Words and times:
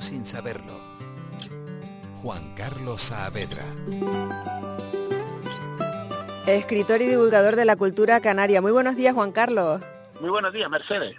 Sin 0.00 0.24
saberlo. 0.24 0.72
Juan 2.22 2.54
Carlos 2.54 3.02
Saavedra. 3.02 3.62
Escritor 6.46 7.02
y 7.02 7.06
divulgador 7.06 7.54
de 7.54 7.66
la 7.66 7.76
cultura 7.76 8.20
canaria. 8.20 8.62
Muy 8.62 8.72
buenos 8.72 8.96
días, 8.96 9.14
Juan 9.14 9.30
Carlos. 9.30 9.82
Muy 10.20 10.30
buenos 10.30 10.54
días, 10.54 10.70
Mercedes. 10.70 11.16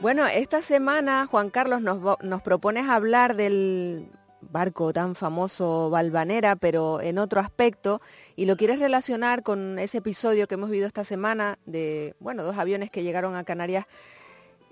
Bueno, 0.00 0.26
esta 0.26 0.62
semana, 0.62 1.26
Juan 1.26 1.50
Carlos, 1.50 1.82
nos, 1.82 1.98
nos 2.22 2.42
propones 2.42 2.88
hablar 2.88 3.34
del 3.34 4.08
barco 4.40 4.92
tan 4.92 5.14
famoso 5.16 5.90
Valvanera, 5.90 6.56
pero 6.56 7.00
en 7.00 7.18
otro 7.18 7.40
aspecto, 7.40 8.00
y 8.36 8.46
lo 8.46 8.56
quieres 8.56 8.78
relacionar 8.78 9.42
con 9.42 9.78
ese 9.78 9.98
episodio 9.98 10.46
que 10.46 10.54
hemos 10.54 10.70
vivido 10.70 10.86
esta 10.86 11.04
semana 11.04 11.58
de, 11.66 12.14
bueno, 12.20 12.42
dos 12.44 12.58
aviones 12.58 12.90
que 12.90 13.02
llegaron 13.02 13.34
a 13.34 13.44
Canarias 13.44 13.86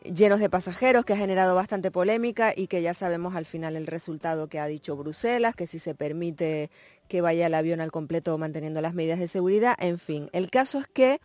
llenos 0.04 0.40
de 0.40 0.50
pasajeros, 0.50 1.04
que 1.04 1.12
ha 1.12 1.16
generado 1.16 1.54
bastante 1.54 1.90
polémica 1.90 2.52
y 2.56 2.66
que 2.66 2.82
ya 2.82 2.94
sabemos 2.94 3.34
al 3.34 3.46
final 3.46 3.76
el 3.76 3.86
resultado 3.86 4.48
que 4.48 4.58
ha 4.58 4.66
dicho 4.66 4.96
Bruselas, 4.96 5.54
que 5.54 5.66
si 5.66 5.78
se 5.78 5.94
permite 5.94 6.70
que 7.08 7.20
vaya 7.20 7.46
el 7.46 7.54
avión 7.54 7.80
al 7.80 7.92
completo 7.92 8.36
manteniendo 8.38 8.80
las 8.80 8.94
medidas 8.94 9.18
de 9.18 9.28
seguridad, 9.28 9.76
en 9.78 9.98
fin. 9.98 10.30
El 10.32 10.50
caso 10.50 10.78
es 10.78 10.86
que 10.86 11.20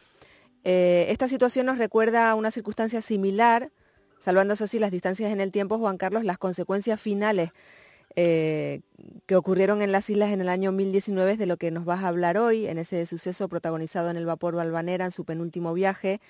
eh, 0.64 1.08
esta 1.10 1.28
situación 1.28 1.68
nos 1.68 1.78
recuerda 1.78 2.30
a 2.30 2.36
una 2.36 2.52
circunstancia 2.52 3.02
similar, 3.02 3.72
salvando 4.20 4.56
eso 4.56 4.68
sí 4.68 4.80
las 4.80 4.92
distancias 4.92 5.32
en 5.32 5.40
el 5.40 5.52
tiempo, 5.52 5.78
Juan 5.78 5.98
Carlos, 5.98 6.24
las 6.24 6.38
consecuencias 6.38 7.00
finales 7.00 7.52
eh, 8.16 8.82
que 9.26 9.36
ocurrieron 9.36 9.82
en 9.82 9.92
las 9.92 10.10
islas 10.10 10.32
en 10.32 10.40
el 10.40 10.48
año 10.48 10.72
2019 10.72 11.36
de 11.38 11.46
lo 11.46 11.58
que 11.58 11.70
nos 11.70 11.86
vas 11.86 12.04
a 12.04 12.08
hablar 12.08 12.38
hoy, 12.38 12.66
en 12.66 12.78
ese 12.78 13.06
suceso 13.06 13.50
protagonizado 13.50 14.10
en 14.10 14.18
el 14.18 14.26
vapor 14.26 14.56
Valvanera 14.56 15.06
en 15.06 15.12
su 15.12 15.26
penúltimo 15.26 15.74
viaje, 15.74 16.22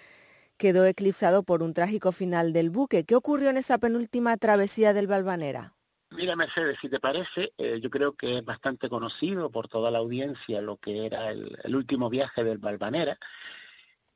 quedó 0.57 0.85
eclipsado 0.85 1.43
por 1.43 1.63
un 1.63 1.73
trágico 1.73 2.11
final 2.11 2.53
del 2.53 2.69
buque. 2.69 3.03
¿Qué 3.03 3.15
ocurrió 3.15 3.49
en 3.49 3.57
esa 3.57 3.77
penúltima 3.77 4.37
travesía 4.37 4.93
del 4.93 5.07
Valvanera? 5.07 5.73
Mira, 6.11 6.35
Mercedes, 6.35 6.77
si 6.81 6.87
te 6.87 6.99
parece, 6.99 7.51
eh, 7.57 7.79
yo 7.81 7.89
creo 7.89 8.13
que 8.13 8.37
es 8.37 8.45
bastante 8.45 8.89
conocido 8.89 9.49
por 9.49 9.67
toda 9.67 9.91
la 9.91 9.97
audiencia 9.97 10.61
lo 10.61 10.77
que 10.77 11.05
era 11.05 11.31
el, 11.31 11.57
el 11.63 11.75
último 11.75 12.09
viaje 12.09 12.43
del 12.43 12.57
Valvanera 12.57 13.17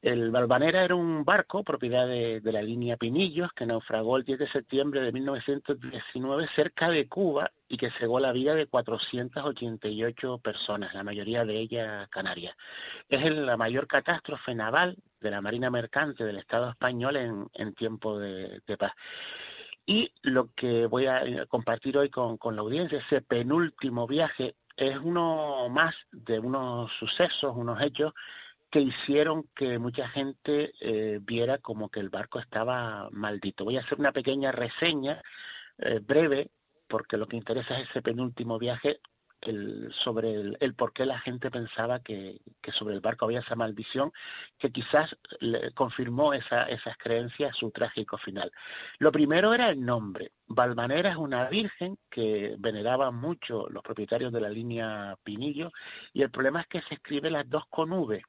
el 0.02 0.31
Balvanera 0.31 0.83
era 0.83 0.95
un 0.95 1.25
barco 1.25 1.64
propiedad 1.64 2.08
de, 2.08 2.42
la 2.44 2.61
línea 2.61 2.95
Pinillos 2.95 3.52
que 3.52 3.66
naufragó 3.66 4.16
el 4.16 4.23
10 4.23 4.39
de 4.39 4.47
septiembre 4.47 5.02
de 5.02 5.11
1919 5.11 6.47
cerca 6.55 6.89
de 6.89 7.08
Cuba 7.09 7.52
y 7.67 7.78
que 7.78 7.92
cegó 7.92 8.20
la 8.20 8.31
vida 8.31 8.55
de 8.55 8.66
488 8.67 10.38
personas, 10.38 10.94
la 10.94 11.03
mayoría 11.03 11.44
de 11.44 11.59
ellas 11.59 12.08
canarias. 12.09 12.55
Es 13.09 13.30
la 13.36 13.58
mayor 13.58 13.88
catástrofe 13.88 14.55
naval 14.55 14.97
de 15.20 15.31
la 15.31 15.42
Marina 15.42 15.70
Mercante 15.70 16.23
del 16.23 16.38
Estado 16.38 16.70
español 16.70 17.50
en, 17.53 17.73
tiempo 17.73 18.17
de, 18.17 18.61
paz. 18.77 18.94
Y 19.86 20.14
lo 20.22 20.53
que 20.53 20.86
voy 20.86 21.08
a 21.08 21.23
eh, 21.23 21.45
compartir 21.47 21.97
hoy 21.97 22.09
con 22.09 22.55
la 22.55 22.61
audiencia, 22.61 23.00
ese 23.00 23.22
penúltimo 23.22 24.08
viaje, 24.08 24.55
es 24.80 24.97
uno 24.97 25.67
más 25.70 25.94
de 26.11 26.39
unos 26.39 26.94
sucesos, 26.94 27.53
unos 27.53 27.82
hechos 27.82 28.14
que 28.69 28.81
hicieron 28.81 29.49
que 29.55 29.80
mucha 29.80 30.07
gente 30.09 30.73
eh, 30.80 31.19
viera 31.21 31.57
como 31.57 31.89
que 31.89 31.99
el 31.99 32.09
barco 32.09 32.39
estaba 32.39 33.09
maldito. 33.11 33.65
Voy 33.65 33.77
a 33.77 33.81
hacer 33.81 33.99
una 33.99 34.11
pequeña 34.11 34.52
reseña 34.52 35.21
eh, 35.80 35.99
breve, 36.02 36.52
porque 36.87 37.17
lo 37.17 37.27
que 37.27 37.37
interesa 37.37 37.79
es 37.79 37.89
ese 37.89 38.02
penúltimo 38.02 38.59
viaje 38.59 38.99
el, 39.41 39.89
sobre 39.93 40.33
el, 40.59 40.75
por 40.75 40.93
qué 40.93 41.05
la 41.05 41.19
gente 41.19 41.49
pensaba 41.49 41.99
que, 41.99 42.41
sobre 42.71 42.95
el 42.95 43.02
barco 43.02 43.25
había 43.25 43.39
esa 43.39 43.55
maldición, 43.55 44.11
que 44.58 44.71
quizás 44.71 45.17
le 45.39 45.71
confirmó 45.71 46.33
esa, 46.33 46.63
esas 46.63 46.97
creencias 46.97 47.55
su 47.55 47.71
trágico 47.71 48.17
final. 48.17 48.52
Lo 48.99 49.11
primero 49.11 49.53
era 49.53 49.69
el 49.69 49.83
nombre. 49.83 50.33
Balvanera 50.47 51.11
es 51.11 51.15
una 51.15 51.47
virgen 51.49 51.97
que 52.09 52.55
veneraban 52.59 53.15
mucho 53.15 53.67
los 53.69 53.83
propietarios 53.83 54.33
de 54.33 54.41
la 54.41 54.49
línea 54.49 55.15
Pinillo, 55.23 55.71
y 56.13 56.21
el 56.21 56.31
problema 56.31 56.61
es 56.61 56.67
que 56.67 56.81
se 56.81 56.95
escribe 56.95 57.31
las 57.31 57.49
dos 57.49 57.63
con 57.69 57.91
V 57.93 58.21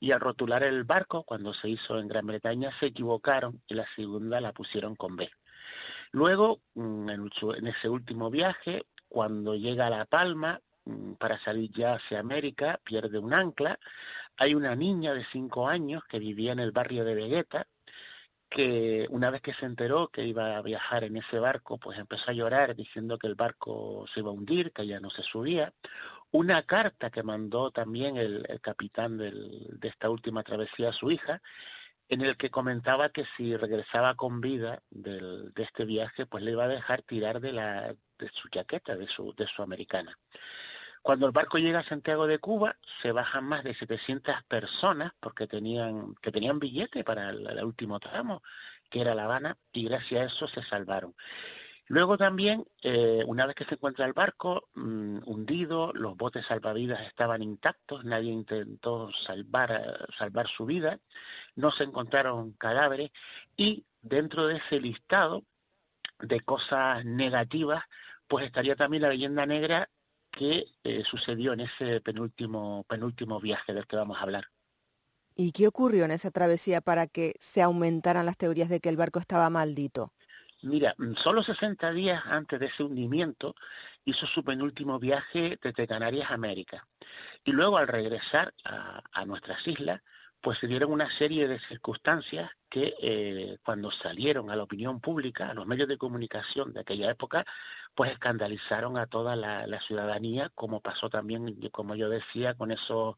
y 0.00 0.12
al 0.12 0.20
rotular 0.20 0.62
el 0.62 0.84
barco, 0.84 1.24
cuando 1.24 1.54
se 1.54 1.68
hizo 1.68 1.98
en 1.98 2.08
Gran 2.08 2.26
Bretaña, 2.26 2.70
se 2.78 2.86
equivocaron 2.86 3.62
y 3.66 3.74
la 3.74 3.86
segunda 3.94 4.40
la 4.40 4.52
pusieron 4.52 4.96
con 4.96 5.16
B. 5.16 5.30
Luego, 6.12 6.60
mm, 6.74 7.08
en 7.10 7.66
ese 7.66 7.88
último 7.88 8.30
viaje, 8.30 8.86
cuando 9.08 9.54
llega 9.54 9.86
a 9.86 9.90
La 9.90 10.04
Palma, 10.04 10.60
mm, 10.84 11.14
para 11.14 11.38
salir 11.40 11.70
ya 11.72 11.94
hacia 11.94 12.20
América, 12.20 12.80
pierde 12.84 13.18
un 13.18 13.34
ancla. 13.34 13.78
Hay 14.36 14.54
una 14.54 14.76
niña 14.76 15.14
de 15.14 15.24
cinco 15.24 15.68
años 15.68 16.04
que 16.04 16.18
vivía 16.18 16.52
en 16.52 16.60
el 16.60 16.72
barrio 16.72 17.04
de 17.04 17.14
Vegueta, 17.14 17.66
que 18.48 19.06
una 19.10 19.30
vez 19.30 19.42
que 19.42 19.54
se 19.54 19.66
enteró 19.66 20.08
que 20.08 20.24
iba 20.24 20.56
a 20.56 20.62
viajar 20.62 21.04
en 21.04 21.16
ese 21.16 21.38
barco, 21.40 21.78
pues 21.78 21.98
empezó 21.98 22.30
a 22.30 22.34
llorar 22.34 22.76
diciendo 22.76 23.18
que 23.18 23.26
el 23.26 23.34
barco 23.34 24.06
se 24.12 24.20
iba 24.20 24.30
a 24.30 24.32
hundir, 24.32 24.72
que 24.72 24.86
ya 24.86 25.00
no 25.00 25.10
se 25.10 25.22
subía 25.22 25.72
una 26.34 26.62
carta 26.64 27.10
que 27.10 27.22
mandó 27.22 27.70
también 27.70 28.16
el, 28.16 28.44
capitán 28.60 29.18
de 29.18 29.88
esta 29.88 30.10
última 30.10 30.42
travesía 30.42 30.88
a 30.88 30.92
su 30.92 31.12
hija, 31.12 31.40
en 32.08 32.22
el 32.22 32.36
que 32.36 32.50
comentaba 32.50 33.10
que 33.10 33.24
si 33.36 33.56
regresaba 33.56 34.14
con 34.16 34.40
vida 34.40 34.82
de 34.90 35.52
este 35.54 35.84
viaje, 35.84 36.26
pues 36.26 36.42
le 36.42 36.50
iba 36.50 36.64
a 36.64 36.68
dejar 36.68 37.02
tirar 37.02 37.40
de, 37.40 37.52
la, 37.52 37.94
de 38.18 38.28
su 38.32 38.48
chaqueta, 38.48 38.96
de 38.96 39.06
su, 39.06 39.32
de 39.36 39.46
su 39.46 39.62
americana. 39.62 40.18
Cuando 41.02 41.26
el 41.26 41.32
barco 41.32 41.58
llega 41.58 41.78
a 41.78 41.84
Santiago 41.84 42.26
de 42.26 42.40
Cuba, 42.40 42.78
se 43.00 43.12
bajan 43.12 43.44
más 43.44 43.62
de 43.62 43.74
700 43.74 44.42
personas 44.48 45.12
porque 45.20 45.46
tenían, 45.46 46.16
que 46.16 46.32
tenían 46.32 46.58
billete 46.58 47.04
para 47.04 47.30
el 47.30 47.64
último 47.64 48.00
tramo, 48.00 48.42
que 48.90 49.02
era 49.02 49.14
La 49.14 49.24
Habana, 49.24 49.56
y 49.72 49.84
gracias 49.84 50.20
a 50.20 50.24
eso 50.24 50.48
se 50.48 50.64
salvaron. 50.64 51.14
Luego 51.86 52.16
también, 52.16 52.64
eh, 52.82 53.22
una 53.26 53.46
vez 53.46 53.54
que 53.54 53.64
se 53.64 53.74
encuentra 53.74 54.06
el 54.06 54.14
barco 54.14 54.68
mm, 54.74 55.18
hundido, 55.26 55.92
los 55.92 56.16
botes 56.16 56.46
salvavidas 56.46 57.06
estaban 57.06 57.42
intactos, 57.42 58.04
nadie 58.04 58.32
intentó 58.32 59.12
salvar, 59.12 60.08
salvar 60.16 60.48
su 60.48 60.64
vida, 60.64 61.00
no 61.56 61.70
se 61.70 61.84
encontraron 61.84 62.52
cadáveres 62.52 63.10
y 63.56 63.84
dentro 64.00 64.46
de 64.46 64.56
ese 64.56 64.80
listado 64.80 65.44
de 66.18 66.40
cosas 66.40 67.04
negativas, 67.04 67.84
pues 68.26 68.46
estaría 68.46 68.76
también 68.76 69.02
la 69.02 69.10
leyenda 69.10 69.44
negra 69.44 69.90
que 70.30 70.64
eh, 70.82 71.04
sucedió 71.04 71.52
en 71.52 71.60
ese 71.60 72.00
penúltimo, 72.00 72.84
penúltimo 72.88 73.40
viaje 73.40 73.72
del 73.72 73.86
que 73.86 73.96
vamos 73.96 74.18
a 74.18 74.22
hablar. 74.22 74.44
¿Y 75.36 75.52
qué 75.52 75.66
ocurrió 75.66 76.04
en 76.04 76.12
esa 76.12 76.30
travesía 76.30 76.80
para 76.80 77.08
que 77.08 77.34
se 77.40 77.60
aumentaran 77.60 78.24
las 78.24 78.36
teorías 78.36 78.68
de 78.68 78.80
que 78.80 78.88
el 78.88 78.96
barco 78.96 79.18
estaba 79.18 79.50
maldito? 79.50 80.12
Mira, 80.64 80.94
mm, 80.96 81.14
solo 81.16 81.42
60 81.42 81.92
días 81.92 82.22
antes 82.26 82.58
de 82.58 82.66
ese 82.66 82.82
hundimiento 82.82 83.54
hizo 84.04 84.26
su 84.26 84.42
penúltimo 84.42 84.98
viaje 84.98 85.58
desde 85.62 85.86
Canarias 85.86 86.30
a 86.30 86.34
América. 86.34 86.86
Y 87.44 87.52
luego 87.52 87.76
al 87.76 87.86
regresar 87.86 88.54
a, 88.64 89.24
nuestras 89.26 89.66
islas, 89.68 90.00
pues 90.40 90.58
se 90.58 90.66
dieron 90.66 90.90
una 90.92 91.10
serie 91.10 91.48
de 91.48 91.58
circunstancias 91.60 92.50
que 92.70 92.94
eh, 93.02 93.58
cuando 93.62 93.90
salieron 93.90 94.50
a 94.50 94.56
la 94.56 94.62
opinión 94.62 95.00
pública, 95.00 95.50
a 95.50 95.54
los 95.54 95.66
medios 95.66 95.88
de 95.88 95.98
comunicación 95.98 96.72
de 96.72 96.80
aquella 96.80 97.10
época, 97.10 97.44
pues 97.94 98.12
escandalizaron 98.12 98.96
a 98.96 99.06
toda 99.06 99.36
la, 99.36 99.80
ciudadanía, 99.80 100.50
como 100.54 100.80
pasó 100.80 101.10
también, 101.10 101.60
como 101.72 101.94
yo 101.94 102.08
decía, 102.08 102.54
con 102.54 102.70
esos, 102.72 103.16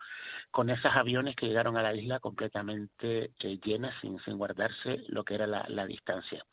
con 0.50 0.68
esos 0.70 0.94
aviones 0.96 1.36
que 1.36 1.46
llegaron 1.46 1.76
a 1.76 1.82
la 1.82 1.94
isla 1.94 2.18
completamente 2.18 3.32
eh, 3.38 3.58
llenas, 3.62 3.94
sin, 4.00 4.18
sin 4.20 4.36
guardarse 4.36 5.04
lo 5.08 5.24
que 5.24 5.34
era 5.36 5.46
la 5.46 5.86
distancia. 5.86 6.44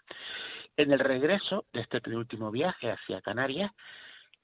En 0.75 0.91
el 0.91 0.99
regreso 0.99 1.67
de 1.71 1.81
este 1.81 2.01
penúltimo 2.01 2.49
viaje 2.49 2.89
hacia 2.91 3.21
Canarias, 3.21 3.71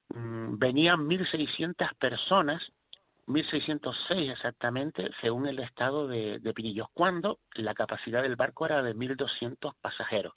mm, 0.09 0.59
venían 0.59 1.07
1.600 1.07 1.95
personas, 1.95 2.71
1.606 3.25 4.31
exactamente, 4.31 5.09
según 5.21 5.47
el 5.47 5.59
estado 5.59 6.07
de, 6.07 6.39
Pinillos, 6.53 6.87
cuando 6.93 7.39
la 7.53 7.73
capacidad 7.73 8.21
del 8.21 8.35
barco 8.35 8.67
era 8.67 8.83
de 8.83 8.95
1.200 8.95 9.73
pasajeros. 9.81 10.33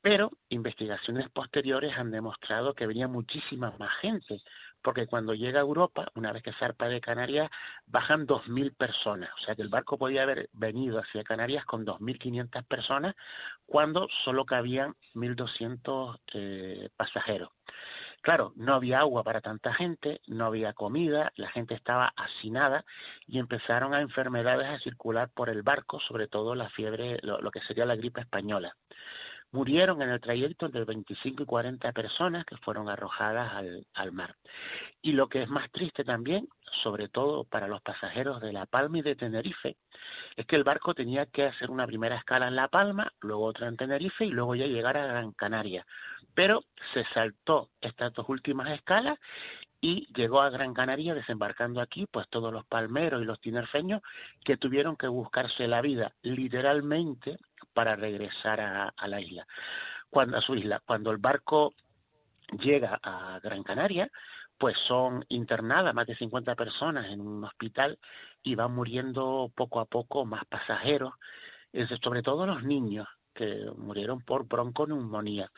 Pero 0.00 0.30
investigaciones 0.48 1.28
posteriores 1.28 1.98
han 1.98 2.10
demostrado 2.12 2.74
que 2.74 2.86
venía 2.86 3.08
muchísima 3.08 3.74
más 3.78 3.92
gente, 3.96 4.40
porque 4.82 5.06
cuando 5.06 5.34
llega 5.34 5.60
a 5.60 5.62
Europa, 5.62 6.10
una 6.14 6.32
vez 6.32 6.42
que 6.42 6.52
zarpa 6.52 6.88
de 6.88 7.00
Canarias, 7.00 7.50
bajan 7.86 8.26
2.000 8.26 8.74
personas. 8.74 9.30
O 9.34 9.38
sea 9.38 9.54
que 9.54 9.62
el 9.62 9.68
barco 9.68 9.98
podía 9.98 10.22
haber 10.22 10.48
venido 10.52 10.98
hacia 10.98 11.24
Canarias 11.24 11.64
con 11.64 11.84
2.500 11.84 12.64
personas 12.64 13.14
cuando 13.66 14.08
solo 14.08 14.44
cabían 14.46 14.96
1.200 15.14 16.20
eh, 16.34 16.88
pasajeros. 16.96 17.50
Claro, 18.22 18.52
no 18.56 18.74
había 18.74 19.00
agua 19.00 19.24
para 19.24 19.40
tanta 19.40 19.72
gente, 19.72 20.20
no 20.26 20.44
había 20.44 20.74
comida, 20.74 21.32
la 21.36 21.48
gente 21.48 21.74
estaba 21.74 22.12
hacinada 22.16 22.84
y 23.26 23.38
empezaron 23.38 23.94
a 23.94 24.00
enfermedades 24.00 24.68
a 24.68 24.78
circular 24.78 25.30
por 25.30 25.48
el 25.48 25.62
barco, 25.62 26.00
sobre 26.00 26.28
todo 26.28 26.54
la 26.54 26.68
fiebre, 26.68 27.18
lo 27.22 27.50
que 27.50 27.62
sería 27.62 27.86
la 27.86 27.96
gripe 27.96 28.20
española. 28.20 28.76
Murieron 29.52 30.00
en 30.02 30.10
el 30.10 30.20
trayecto 30.20 30.66
entre 30.66 30.84
25 30.84 31.42
y 31.42 31.46
40 31.46 31.92
personas 31.92 32.44
que 32.44 32.56
fueron 32.56 32.88
arrojadas 32.88 33.52
al, 33.94 34.12
mar. 34.12 34.36
Y 35.02 35.12
lo 35.12 35.28
que 35.28 35.42
es 35.42 35.48
más 35.48 35.70
triste 35.70 36.04
también, 36.04 36.48
sobre 36.70 37.08
todo 37.08 37.44
para 37.44 37.66
los 37.66 37.82
pasajeros 37.82 38.40
de 38.40 38.52
La 38.52 38.66
Palma 38.66 38.98
y 38.98 39.02
de 39.02 39.16
Tenerife, 39.16 39.76
es 40.36 40.46
que 40.46 40.56
el 40.56 40.64
barco 40.64 40.94
tenía 40.94 41.26
que 41.26 41.46
hacer 41.46 41.70
una 41.70 41.86
primera 41.86 42.16
escala 42.16 42.46
en 42.48 42.56
La 42.56 42.68
Palma, 42.68 43.12
luego 43.20 43.44
otra 43.44 43.66
en 43.66 43.76
Tenerife 43.76 44.24
y 44.24 44.30
luego 44.30 44.54
ya 44.54 44.66
llegar 44.66 44.96
a 44.96 45.06
Gran 45.06 45.32
Canaria. 45.32 45.84
Pero 46.32 46.64
se 46.94 47.04
saltó 47.04 47.70
estas 47.80 48.12
dos 48.12 48.28
últimas 48.28 48.68
escalas 48.70 49.18
y 49.80 50.06
llegó 50.14 50.42
a 50.42 50.50
Gran 50.50 50.74
Canaria 50.74 51.14
desembarcando 51.14 51.80
aquí 51.80 52.06
pues 52.06 52.28
todos 52.28 52.52
los 52.52 52.66
palmeros 52.66 53.22
y 53.22 53.24
los 53.24 53.40
tinerfeños 53.40 54.02
que 54.44 54.56
tuvieron 54.56 54.96
que 54.96 55.08
buscarse 55.08 55.66
la 55.68 55.80
vida 55.80 56.14
literalmente 56.22 57.38
para 57.72 57.96
regresar 57.96 58.60
a, 58.60 59.08
la 59.08 59.20
isla. 59.20 59.46
Cuando, 60.08 60.38
a 60.38 60.40
su 60.40 60.54
isla, 60.54 60.80
cuando 60.84 61.10
el 61.10 61.18
barco 61.18 61.74
llega 62.58 62.98
a 63.02 63.38
Gran 63.42 63.62
Canaria, 63.62 64.10
pues 64.58 64.76
son 64.76 65.24
internadas 65.28 65.94
más 65.94 66.06
de 66.06 66.16
50 66.16 66.54
personas 66.54 67.08
en 67.10 67.20
un 67.20 67.44
hospital 67.44 67.98
y 68.42 68.54
van 68.56 68.74
muriendo 68.74 69.50
poco 69.54 69.80
a 69.80 69.86
poco 69.86 70.26
más 70.26 70.44
pasajeros, 70.44 71.14
sobre 72.02 72.22
todo 72.22 72.46
los 72.46 72.62
niños 72.62 73.08
que 73.32 73.70
murieron 73.76 74.20
por 74.20 74.46
bronconeumonía. 74.46 75.50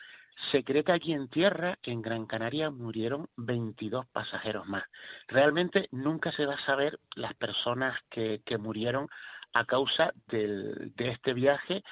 Se 0.51 0.63
cree 0.63 0.83
que 0.83 0.93
aquí 0.93 1.13
en 1.13 1.27
tierra, 1.27 1.77
en 1.83 2.01
Gran 2.01 2.25
Canaria, 2.25 2.71
murieron 2.71 3.27
22 3.35 4.05
pasajeros 4.07 4.67
más. 4.67 4.83
Realmente 5.27 5.89
nunca 5.91 6.31
se 6.31 6.45
va 6.45 6.55
a 6.55 6.65
saber 6.65 6.99
las 7.15 7.33
personas 7.33 7.99
que, 8.09 8.41
que 8.45 8.57
murieron 8.57 9.09
a 9.53 9.65
causa 9.65 10.13
de 10.27 10.91
este 10.97 11.33
viaje 11.33 11.83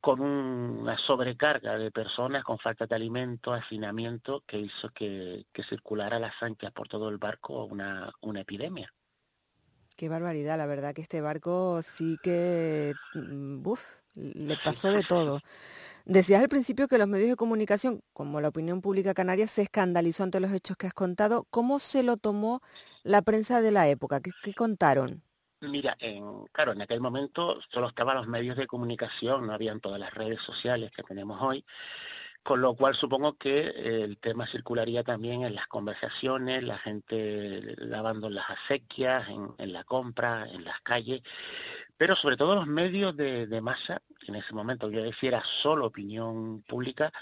con 0.00 0.20
una 0.20 0.96
sobrecarga 0.96 1.76
de 1.76 1.90
personas, 1.90 2.42
con 2.42 2.58
falta 2.58 2.86
de 2.86 2.94
alimento, 2.94 3.52
hacinamiento, 3.52 4.42
que 4.46 4.58
hizo 4.58 4.90
que, 4.90 5.44
circulara 5.68 6.18
las 6.18 6.42
anclas 6.42 6.72
por 6.72 6.88
todo 6.88 7.10
el 7.10 7.18
barco 7.18 7.64
una, 7.64 8.10
una 8.22 8.40
epidemia. 8.40 8.92
Qué 9.96 10.08
barbaridad, 10.08 10.56
la 10.56 10.64
verdad 10.64 10.94
que 10.94 11.02
este 11.02 11.20
barco 11.20 11.82
sí 11.82 12.16
que, 12.22 12.94
mm, 13.14 13.66
uf, 13.66 13.84
le 14.14 14.56
pasó 14.64 14.90
de 14.90 15.02
todo. 15.02 15.42
Decías 16.06 16.42
al 16.42 16.48
principio 16.48 16.88
que 16.88 16.96
los 16.96 17.06
medios 17.06 17.28
de 17.28 17.36
comunicación, 17.36 18.02
como 18.14 18.40
la 18.40 18.48
opinión 18.48 18.80
pública 18.80 19.12
canaria, 19.12 19.46
se 19.46 19.62
escandalizó 19.62 20.22
ante 20.24 20.40
los 20.40 20.50
hechos 20.50 20.78
que 20.78 20.86
has 20.86 20.94
contado. 20.94 21.46
¿Cómo 21.50 21.78
se 21.78 22.02
lo 22.02 22.16
tomó 22.16 22.62
la 23.02 23.20
prensa 23.20 23.60
de 23.60 23.70
la 23.70 23.86
época? 23.88 24.20
qué 24.20 24.54
contaron? 24.54 25.22
Mira, 25.62 25.94
en, 26.00 26.46
claro, 26.52 26.72
en 26.72 26.80
aquel 26.80 27.00
momento 27.00 27.60
solo 27.70 27.88
estaban 27.88 28.16
los 28.16 28.26
medios 28.26 28.56
de 28.56 28.66
comunicación, 28.66 29.46
no 29.46 29.52
habían 29.52 29.80
todas 29.80 30.00
las 30.00 30.14
redes 30.14 30.40
sociales 30.40 30.90
que 30.90 31.02
tenemos 31.02 31.42
hoy, 31.42 31.66
con 32.42 32.62
lo 32.62 32.74
cual 32.74 32.94
supongo 32.94 33.36
que 33.36 33.66
el 33.66 34.16
tema 34.18 34.46
circularía 34.46 35.04
también 35.04 35.42
en 35.44 35.54
las 35.54 35.66
conversaciones, 35.66 36.62
la 36.62 36.78
gente 36.78 37.74
lavando 37.76 38.30
las 38.30 38.48
acequias, 38.48 39.28
en, 39.28 39.72
la 39.72 39.84
compra, 39.84 40.48
en 40.50 40.64
las 40.64 40.80
calles, 40.80 41.20
pero 41.98 42.16
sobre 42.16 42.38
todo 42.38 42.54
los 42.54 42.66
medios 42.66 43.14
de, 43.14 43.46
de 43.46 43.60
masa, 43.60 44.00
en 44.26 44.36
ese 44.36 44.54
momento 44.54 44.90
yo 44.90 45.02
decía 45.02 45.42
solo 45.44 45.86
opinión 45.86 46.62
pública, 46.62 47.12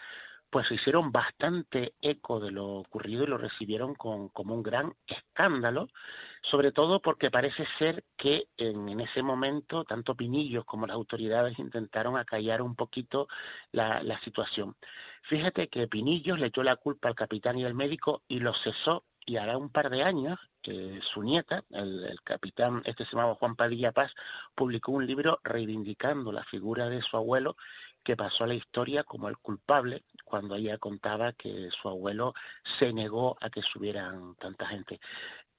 pues 0.50 0.70
hicieron 0.70 1.12
bastante 1.12 1.94
eco 2.00 2.40
de 2.40 2.50
lo 2.50 2.66
ocurrido 2.66 3.24
y 3.24 3.26
lo 3.26 3.38
recibieron 3.38 3.94
con, 3.94 4.28
como 4.30 4.54
un 4.54 4.62
gran 4.62 4.94
escándalo, 5.06 5.88
sobre 6.42 6.72
todo 6.72 7.02
porque 7.02 7.30
parece 7.30 7.66
ser 7.78 8.04
que 8.16 8.48
en, 8.56 9.00
ese 9.00 9.22
momento 9.22 9.84
tanto 9.84 10.14
Pinillos 10.16 10.64
como 10.64 10.86
las 10.86 10.94
autoridades 10.94 11.58
intentaron 11.58 12.16
acallar 12.16 12.62
un 12.62 12.74
poquito 12.74 13.28
la, 13.72 14.18
situación. 14.22 14.76
Fíjate 15.22 15.68
que 15.68 15.88
Pinillos 15.88 16.38
le 16.38 16.46
echó 16.46 16.62
la 16.62 16.76
culpa 16.76 17.08
al 17.08 17.14
capitán 17.14 17.58
y 17.58 17.64
al 17.64 17.74
médico 17.74 18.22
y 18.28 18.40
lo 18.40 18.54
cesó 18.54 19.04
y 19.26 19.36
hará 19.36 19.58
un 19.58 19.68
par 19.70 19.90
de 19.90 20.02
años 20.02 20.38
que 20.62 21.00
su 21.02 21.22
nieta, 21.22 21.62
el, 21.70 22.04
el, 22.04 22.22
capitán, 22.22 22.82
este 22.86 23.04
se 23.04 23.12
llamaba 23.12 23.34
Juan 23.34 23.54
Padilla 23.54 23.92
Paz, 23.92 24.14
publicó 24.54 24.92
un 24.92 25.06
libro 25.06 25.40
reivindicando 25.44 26.32
la 26.32 26.44
figura 26.44 26.88
de 26.88 27.02
su 27.02 27.16
abuelo 27.16 27.56
que 28.02 28.16
pasó 28.16 28.44
a 28.44 28.46
la 28.46 28.54
historia 28.54 29.04
como 29.04 29.28
el 29.28 29.38
culpable 29.38 30.04
cuando 30.24 30.54
ella 30.54 30.78
contaba 30.78 31.32
que 31.32 31.70
su 31.70 31.88
abuelo 31.88 32.34
se 32.78 32.92
negó 32.92 33.36
a 33.40 33.50
que 33.50 33.62
subieran 33.62 34.34
tanta 34.36 34.66
gente. 34.66 35.00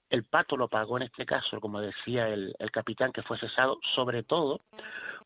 El 0.10 0.24
pato 0.24 0.58
lo 0.58 0.68
pagó 0.68 0.98
en 0.98 1.04
este 1.04 1.26
caso, 1.26 1.62
como 1.62 1.82
decía 1.82 2.28
el, 2.30 2.56
capitán 2.72 3.12
que 3.12 3.22
fue 3.22 3.38
cesado, 3.38 3.80
sobre 3.84 4.24
todo 4.24 4.62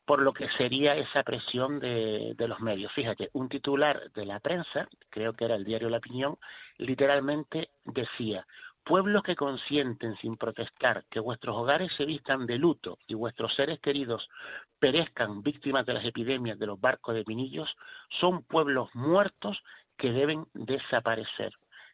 por 0.06 0.22
lo 0.22 0.34
que 0.34 0.50
sería 0.50 0.98
esa 0.98 1.24
presión 1.24 1.80
de, 1.80 2.34
de, 2.36 2.48
los 2.50 2.60
medios. 2.60 2.92
Fíjate, 2.92 3.30
un 3.32 3.48
titular 3.48 4.12
de 4.12 4.26
la 4.26 4.42
prensa, 4.42 4.90
creo 5.10 5.32
que 5.34 5.46
era 5.46 5.56
el 5.56 5.64
diario 5.64 5.90
La 5.90 5.98
Opinión, 5.98 6.38
literalmente 6.78 7.70
decía, 7.86 8.46
Pueblos 8.84 9.24
que 9.24 9.36
consienten 9.36 10.18
sin 10.18 10.36
protestar 10.36 11.06
que 11.10 11.22
vuestros 11.22 11.56
hogares 11.56 11.94
se 11.94 12.06
vistan 12.06 12.46
de 12.46 12.58
luto 12.58 13.00
y 13.08 13.14
vuestros 13.14 13.54
seres 13.56 13.80
queridos 13.80 14.30
perezcan 14.78 15.42
víctimas 15.42 15.86
de 15.86 15.94
las 15.94 16.04
epidemias 16.04 16.60
de 16.60 16.68
los 16.68 16.82
barcos 16.82 17.16
de 17.16 17.24
minillos, 17.26 17.78
son 18.10 18.44
pueblos 18.44 18.90
muertos 18.94 19.64
que 19.96 20.12
deben 20.12 20.48
desaparecer. 20.54 21.54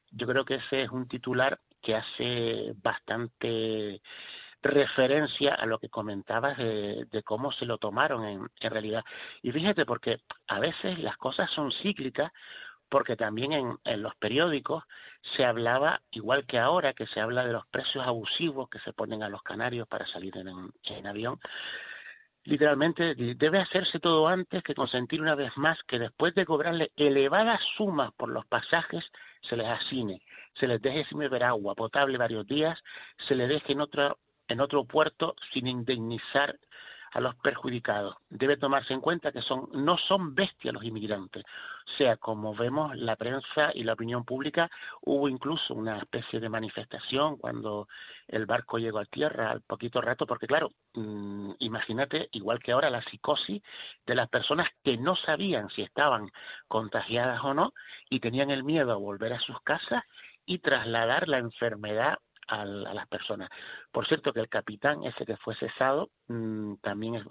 Yo 0.09 0.25
creo 0.25 0.45
que 0.45 0.56
ese 0.56 0.81
es 0.81 0.89
un 0.89 1.07
titular 1.07 1.59
que 1.80 1.95
hace 1.95 2.74
bastante 2.77 4.01
referencia 4.62 5.53
a 5.53 5.65
lo 5.65 5.80
que 5.80 5.89
comentabas 5.89 6.57
de, 6.57 7.24
cómo 7.24 7.51
se 7.51 7.65
lo 7.65 7.77
tomaron 7.77 8.25
en, 8.25 8.50
en 8.59 8.71
realidad. 8.71 9.03
Y 9.41 9.51
fíjate, 9.51 9.86
porque 9.86 10.21
a 10.47 10.59
veces 10.59 11.00
las 11.00 11.18
cosas 11.18 11.50
son 11.51 11.71
cíclicas, 11.71 12.31
porque 12.89 13.15
también 13.15 13.53
en, 13.53 14.01
los 14.01 14.15
periódicos 14.15 14.83
se 15.21 15.45
hablaba, 15.45 16.01
igual 16.12 16.45
que 16.45 16.59
ahora, 16.59 16.94
que 16.94 17.07
se 17.07 17.21
habla 17.21 17.45
de 17.45 17.53
los 17.53 17.65
precios 17.68 18.06
abusivos 18.06 18.69
que 18.69 18.80
se 18.80 18.94
ponen 18.94 19.24
a 19.24 19.30
los 19.30 19.44
canarios 19.44 19.88
para 19.88 20.07
salir 20.07 20.33
en, 20.38 21.07
avión, 21.07 21.39
literalmente 22.44 23.15
debe 23.15 23.59
hacerse 23.59 24.00
todo 24.00 24.27
antes 24.27 24.63
que 24.63 24.74
consentir 24.74 25.21
una 25.21 25.36
vez 25.36 25.51
más 25.56 25.83
que 25.83 26.00
después 26.00 26.33
de 26.33 26.45
cobrarle 26.45 26.91
elevadas 26.95 27.62
sumas 27.63 28.12
por 28.13 28.30
los 28.30 28.45
pasajes, 28.45 29.12
se 29.41 29.55
les 29.55 29.67
asine, 29.67 30.22
se 30.55 30.67
les 30.67 30.81
deje 30.81 31.05
sin 31.05 31.19
beber 31.19 31.43
agua 31.43 31.75
potable 31.75 32.17
varios 32.17 32.48
días, 32.48 32.84
se 33.17 33.36
les 33.36 33.50
deje 33.50 33.74
en 33.74 33.81
otro, 33.81 34.19
en 34.48 34.62
otro 34.62 34.86
puerto 34.86 35.36
sin 35.51 35.67
indemnizar 35.67 36.60
a 37.12 37.20
los 37.22 37.36
perjudicados. 37.36 38.16
Debe 38.30 38.58
tomarse 38.58 38.94
en 38.94 39.01
cuenta 39.01 39.32
que 39.32 39.42
son, 39.42 39.70
no 39.74 39.98
son 39.98 40.36
bestias 40.36 40.74
los 40.74 40.84
inmigrantes. 40.84 41.44
O 41.44 41.92
sea, 41.92 42.18
como 42.18 42.54
vemos, 42.54 42.96
la 42.96 43.16
prensa 43.16 43.72
y 43.74 43.84
la 43.84 43.94
opinión 43.94 44.24
pública, 44.24 44.70
hubo 45.01 45.28
incluso 45.28 45.74
una 45.74 45.98
especie 45.98 46.39
de 46.39 46.50
manifestación 46.50 47.38
cuando 47.38 47.88
el 48.28 48.46
barco 48.46 48.78
llegó 48.78 49.00
a 49.00 49.06
tierra 49.06 49.51
al 49.51 49.62
poquito 49.62 50.01
rato, 50.01 50.28
porque 50.28 50.48
claro, 50.48 50.72
mm, 50.94 51.54
imagínate, 51.60 52.30
igual 52.32 52.60
que 52.60 52.72
ahora, 52.72 52.89
la 52.89 53.01
psicosis 53.01 53.62
de 54.06 54.16
las 54.16 54.30
personas 54.30 54.70
que 54.84 54.98
no 54.98 55.16
sabían 55.16 55.70
si 55.70 55.82
estaban 55.82 56.32
contagiadas 56.68 57.44
o 57.44 57.54
no 57.54 57.74
y 58.10 58.20
tenían 58.20 58.51
el 58.51 58.63
miedo 58.63 58.92
a 58.92 58.96
volver 58.98 59.34
a 59.34 59.39
sus 59.39 59.62
casas 59.62 60.04
y 60.46 60.60
trasladar 60.60 61.28
la 61.28 61.38
enfermedad 61.38 62.20
a, 62.50 62.65
las 62.65 63.08
personas. 63.08 63.50
Por 63.91 64.08
cierto 64.08 64.34
que 64.34 64.39
el 64.39 64.50
capitán 64.50 65.03
ese 65.03 65.25
que 65.25 65.38
fue 65.38 65.56
cesado 65.56 66.12
mm, 66.27 66.75
también 66.75 67.24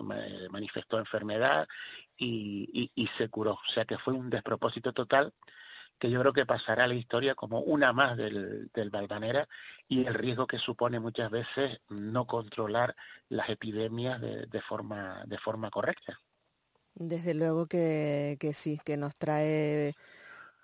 manifestó 0.51 0.99
enfermedad 0.99 1.67
y, 2.17 2.91
se 3.17 3.29
curó. 3.29 3.55
O 3.55 3.67
sea 3.67 3.85
que 3.85 3.99
fue 3.99 4.15
un 4.15 4.31
despropósito 4.31 4.93
total 4.93 5.33
que 5.99 6.11
yo 6.11 6.21
creo 6.21 6.33
que 6.33 6.47
pasará 6.47 6.85
a 6.85 6.89
la 6.89 6.95
historia 6.95 7.35
como 7.35 7.61
una 7.61 7.93
más 7.93 8.17
del, 8.17 8.71
del 8.73 8.91
Valvanera 8.91 9.49
y 9.89 10.07
el 10.07 10.15
riesgo 10.15 10.47
que 10.47 10.59
supone 10.59 11.01
muchas 11.01 11.31
veces 11.31 11.81
no 11.89 12.27
controlar 12.27 12.95
las 13.29 13.49
epidemias 13.49 14.21
de, 14.21 14.47
de 14.47 14.61
forma, 14.63 15.25
de 15.27 15.39
forma 15.39 15.71
correcta. 15.71 16.21
Desde 16.95 17.35
luego 17.35 17.67
que, 17.67 18.37
que 18.41 18.53
sí, 18.53 18.81
que 18.85 18.97
nos 18.97 19.17
trae 19.17 19.95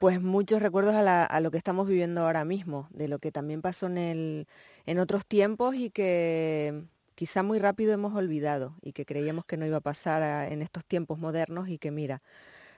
pues 0.05 0.21
muchos 0.21 0.61
recuerdos 0.61 0.95
a, 0.95 1.41
lo 1.41 1.51
que 1.51 1.57
estamos 1.57 1.89
viviendo 1.89 2.27
ahora 2.27 2.45
mismo, 2.45 2.89
de 2.91 3.09
lo 3.09 3.19
que 3.21 3.33
también 3.33 3.63
pasó 3.63 3.87
en, 3.87 3.97
el, 3.97 4.47
en 4.85 4.99
otros 4.99 5.25
tiempos 5.25 5.75
y 5.77 5.89
que 5.89 6.85
quizá 7.15 7.43
muy 7.43 7.59
rápido 7.59 7.95
hemos 7.95 8.15
olvidado 8.15 8.75
y 8.83 8.93
que 8.93 9.07
creíamos 9.07 9.47
que 9.47 9.57
no 9.57 9.65
iba 9.65 9.79
a 9.79 9.81
pasar 9.81 10.53
en 10.53 10.61
estos 10.61 10.85
tiempos 10.85 11.19
modernos 11.19 11.71
y 11.71 11.79
que 11.79 11.91
mira, 11.91 12.21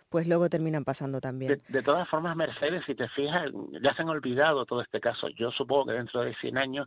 pues 0.08 0.28
luego 0.28 0.48
terminan 0.48 0.84
pasando 0.84 1.20
también. 1.20 1.60
De, 1.66 1.82
todas 1.82 2.08
formas, 2.08 2.36
Mercedes, 2.36 2.84
si 2.86 2.94
te 2.94 3.08
fijas, 3.08 3.50
ya 3.82 3.92
se 3.92 4.02
han 4.02 4.08
olvidado 4.08 4.64
todo 4.64 4.80
este 4.80 5.00
caso. 5.00 5.28
Yo 5.30 5.50
supongo 5.50 5.86
que 5.86 5.94
dentro 5.94 6.20
de 6.20 6.32
100 6.32 6.58
años 6.58 6.86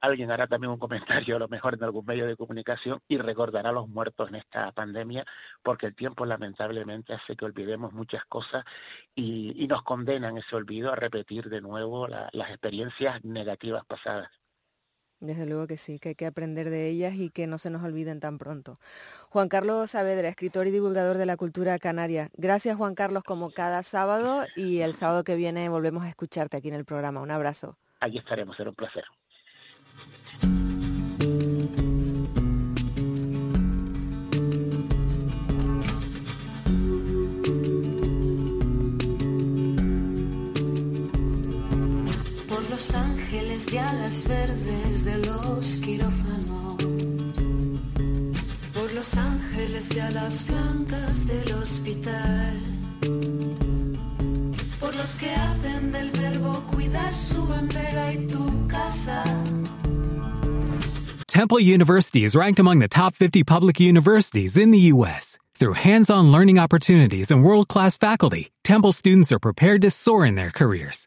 alguien 0.00 0.30
hará 0.30 0.46
también 0.46 0.70
un 0.72 0.78
comentario, 0.78 1.36
a 1.36 1.38
lo 1.38 1.48
mejor 1.48 1.74
en 1.74 1.84
algún 1.84 2.04
medio 2.04 2.26
de 2.26 2.36
comunicación, 2.36 3.00
y 3.08 3.18
recordará 3.18 3.70
a 3.70 3.72
los 3.72 3.88
muertos 3.88 4.28
en 4.28 4.36
esta 4.36 4.72
pandemia, 4.72 5.24
porque 5.62 5.86
el 5.86 5.94
tiempo 5.94 6.26
lamentablemente 6.26 7.14
hace 7.14 7.36
que 7.36 7.44
olvidemos 7.44 7.92
muchas 7.92 8.24
cosas 8.24 8.64
y, 9.14 9.66
nos 9.70 9.82
condenan 9.82 10.36
ese 10.36 10.56
olvido 10.56 10.92
a 10.92 10.96
repetir 10.96 11.48
de 11.48 11.60
nuevo 11.60 12.08
las 12.08 12.50
experiencias 12.50 13.22
negativas 13.24 13.84
pasadas. 13.84 14.28
Desde 15.20 15.44
luego 15.46 15.66
que 15.66 15.76
sí, 15.76 15.98
que 15.98 16.10
hay 16.10 16.14
que 16.14 16.26
aprender 16.26 16.70
de 16.70 16.88
ellas 16.88 17.14
y 17.14 17.28
que 17.28 17.46
no 17.46 17.58
se 17.58 17.68
nos 17.68 17.84
olviden 17.84 18.20
tan 18.20 18.38
pronto. 18.38 18.78
Juan 19.28 19.48
Carlos 19.48 19.90
Saavedra, 19.90 20.28
escritor 20.28 20.66
y 20.66 20.70
divulgador 20.70 21.18
de 21.18 21.26
la 21.26 21.36
cultura 21.36 21.78
canaria. 21.78 22.30
Gracias 22.32 22.76
Juan 22.76 22.94
Carlos 22.94 23.22
como 23.22 23.50
cada 23.50 23.82
sábado 23.82 24.46
y 24.56 24.80
el 24.80 24.94
sábado 24.94 25.22
que 25.22 25.36
viene 25.36 25.68
volvemos 25.68 26.04
a 26.04 26.08
escucharte 26.08 26.56
aquí 26.56 26.68
en 26.68 26.74
el 26.74 26.86
programa. 26.86 27.20
Un 27.20 27.30
abrazo. 27.30 27.76
Allí 28.00 28.16
estaremos, 28.16 28.56
será 28.56 28.70
un 28.70 28.76
placer. 28.76 29.04
Los 42.70 42.94
ángeles 42.94 43.66
de 43.66 43.78
alas 43.80 44.28
verdes 44.28 45.04
de 45.04 45.18
los 45.18 45.68
quirófanos, 45.84 46.76
por 48.72 48.92
los 48.94 49.16
ángeles 49.16 49.88
de 49.88 50.00
alas 50.00 50.46
blancas 50.46 51.26
del 51.26 51.52
hospital, 51.54 52.60
por 54.78 54.94
los 54.94 55.10
que 55.14 55.30
hacen 55.30 55.90
del 55.90 56.10
verbo 56.12 56.62
cuidar 56.72 57.12
su 57.12 57.44
bandera 57.46 58.12
y 58.14 58.26
tu 58.28 58.68
casa. 58.68 59.24
Temple 61.26 61.60
University 61.60 62.24
is 62.24 62.36
ranked 62.36 62.60
among 62.60 62.78
the 62.78 62.88
top 62.88 63.14
50 63.14 63.42
public 63.44 63.80
universities 63.80 64.56
in 64.56 64.70
the 64.70 64.92
U.S. 64.94 65.38
Through 65.54 65.74
hands-on 65.74 66.30
learning 66.30 66.58
opportunities 66.58 67.30
and 67.30 67.42
world-class 67.42 67.96
faculty, 67.96 68.50
Temple 68.64 68.92
students 68.92 69.32
are 69.32 69.38
prepared 69.38 69.82
to 69.82 69.90
soar 69.90 70.24
in 70.24 70.34
their 70.34 70.50
careers. 70.50 71.06